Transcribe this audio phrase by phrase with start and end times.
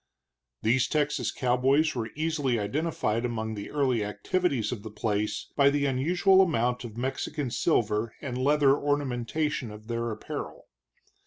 [0.63, 5.85] These Texas cowboys were easily identified among the early activities of the place by the
[5.85, 10.65] unusual amount of Mexican silver and leather ornamentation of their apparel.